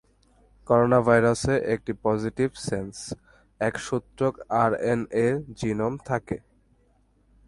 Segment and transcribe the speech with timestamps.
[0.67, 2.95] করোনাভাইরাসে একটি positive sense,
[3.61, 5.27] এক-সূত্রক আরএনএ
[5.59, 6.37] জিনোম থাকে।